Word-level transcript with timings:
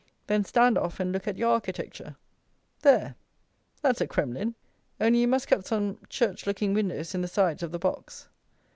Then 0.25 0.43
stand 0.43 0.79
off 0.79 0.99
and 0.99 1.11
look 1.11 1.27
at 1.27 1.37
your 1.37 1.49
architecture. 1.51 2.15
There! 2.81 3.13
That's 3.83 4.01
"a 4.01 4.07
Kremlin"! 4.07 4.55
Only 4.99 5.19
you 5.19 5.27
must 5.27 5.47
cut 5.47 5.67
some 5.67 5.99
church 6.09 6.47
looking 6.47 6.73
windows 6.73 7.13
in 7.13 7.21
the 7.21 7.27
sides 7.27 7.61
of 7.61 7.71
the 7.71 7.77
box. 7.77 8.27